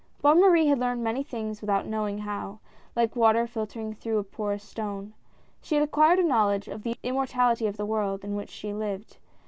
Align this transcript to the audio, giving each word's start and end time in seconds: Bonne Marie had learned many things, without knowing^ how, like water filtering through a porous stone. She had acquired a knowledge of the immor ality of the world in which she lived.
Bonne 0.19 0.41
Marie 0.41 0.65
had 0.65 0.79
learned 0.79 1.03
many 1.03 1.21
things, 1.21 1.61
without 1.61 1.85
knowing^ 1.85 2.21
how, 2.21 2.57
like 2.95 3.15
water 3.15 3.45
filtering 3.45 3.93
through 3.93 4.17
a 4.17 4.23
porous 4.23 4.63
stone. 4.63 5.13
She 5.61 5.75
had 5.75 5.83
acquired 5.83 6.17
a 6.17 6.23
knowledge 6.23 6.67
of 6.67 6.81
the 6.81 6.95
immor 7.03 7.29
ality 7.31 7.69
of 7.69 7.77
the 7.77 7.85
world 7.85 8.23
in 8.23 8.33
which 8.35 8.49
she 8.49 8.73
lived. 8.73 9.17